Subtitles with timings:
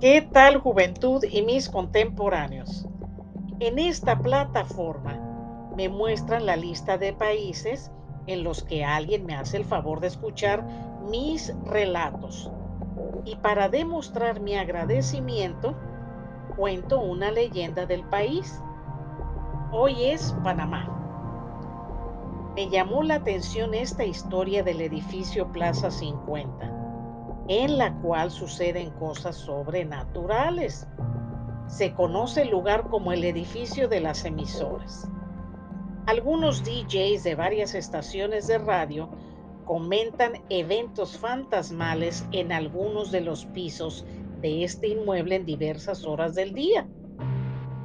[0.00, 2.86] ¿Qué tal juventud y mis contemporáneos?
[3.58, 5.18] En esta plataforma
[5.76, 7.90] me muestran la lista de países
[8.28, 10.64] en los que alguien me hace el favor de escuchar
[11.10, 12.48] mis relatos.
[13.24, 15.74] Y para demostrar mi agradecimiento,
[16.56, 18.62] cuento una leyenda del país.
[19.72, 20.94] Hoy es Panamá.
[22.54, 26.77] Me llamó la atención esta historia del edificio Plaza 50
[27.48, 30.86] en la cual suceden cosas sobrenaturales.
[31.66, 35.10] Se conoce el lugar como el edificio de las emisoras.
[36.06, 39.10] Algunos DJs de varias estaciones de radio
[39.64, 44.06] comentan eventos fantasmales en algunos de los pisos
[44.40, 46.88] de este inmueble en diversas horas del día,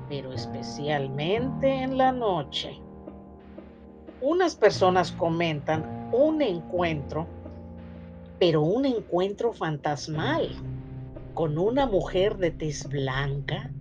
[0.07, 2.79] pero especialmente en la noche.
[4.21, 7.27] Unas personas comentan un encuentro
[8.45, 10.49] pero un encuentro fantasmal
[11.33, 13.71] con una mujer de tez blanca,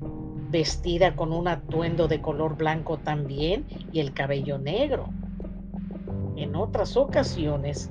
[0.52, 5.08] vestida con un atuendo de color blanco también y el cabello negro.
[6.36, 7.90] En otras ocasiones,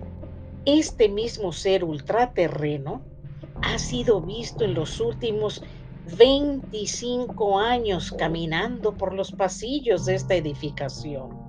[0.63, 3.01] este mismo ser ultraterreno
[3.61, 5.61] ha sido visto en los últimos
[6.17, 11.40] 25 años caminando por los pasillos de esta edificación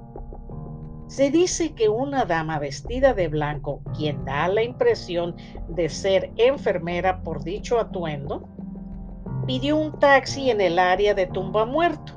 [1.12, 5.36] se dice que una dama vestida de blanco, quien da la impresión
[5.68, 8.48] de ser enfermera por dicho atuendo,
[9.46, 12.14] pidió un taxi en el área de tumba muerto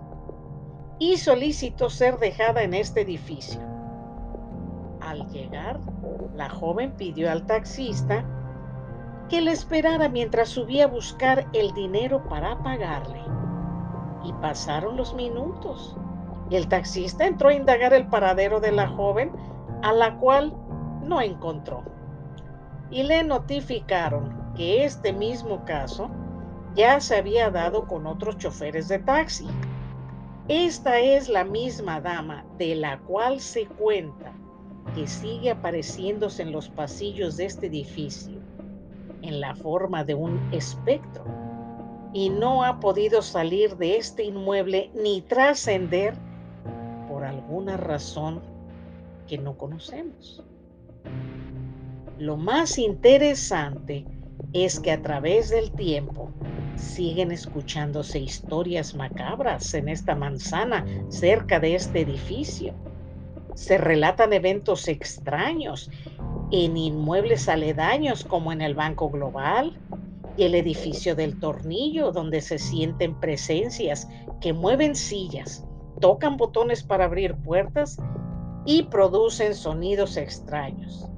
[0.97, 3.59] y solicitó ser dejada en este edificio.
[5.01, 5.81] Al llegar,
[6.33, 8.23] la joven pidió al taxista
[9.27, 13.19] que le esperara mientras subía a buscar el dinero para pagarle.
[14.23, 15.97] Y pasaron los minutos
[16.51, 19.31] el taxista entró a indagar el paradero de la joven,
[19.81, 20.53] a la cual
[21.03, 21.83] no encontró.
[22.91, 26.09] Y le notificaron que este mismo caso
[26.75, 29.47] ya se había dado con otros choferes de taxi.
[30.47, 34.33] Esta es la misma dama de la cual se cuenta
[34.93, 38.39] que sigue apareciéndose en los pasillos de este edificio
[39.23, 41.23] en la forma de un espectro
[42.13, 46.15] y no ha podido salir de este inmueble ni trascender
[47.25, 48.41] alguna razón
[49.27, 50.43] que no conocemos.
[52.17, 54.05] Lo más interesante
[54.53, 56.31] es que a través del tiempo
[56.75, 62.73] siguen escuchándose historias macabras en esta manzana cerca de este edificio.
[63.53, 65.89] Se relatan eventos extraños
[66.51, 69.77] en inmuebles aledaños como en el Banco Global
[70.37, 74.07] y el edificio del Tornillo, donde se sienten presencias
[74.41, 75.65] que mueven sillas
[75.99, 77.97] tocan botones para abrir puertas
[78.65, 81.09] y producen sonidos extraños.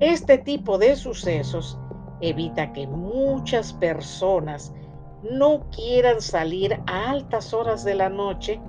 [0.00, 1.78] Este tipo de sucesos
[2.20, 4.74] evita que muchas personas
[5.22, 8.60] no quieran salir a altas horas de la noche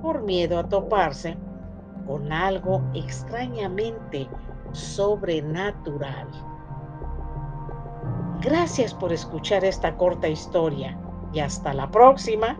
[0.00, 1.36] por miedo a toparse
[2.06, 4.28] con algo extrañamente
[4.72, 6.28] sobrenatural.
[8.40, 10.98] Gracias por escuchar esta corta historia
[11.32, 12.58] y hasta la próxima.